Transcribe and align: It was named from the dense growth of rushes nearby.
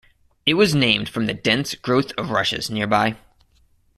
It 0.47 0.55
was 0.55 0.73
named 0.73 1.09
from 1.09 1.27
the 1.27 1.33
dense 1.35 1.75
growth 1.75 2.11
of 2.17 2.31
rushes 2.31 2.71
nearby. 2.71 3.17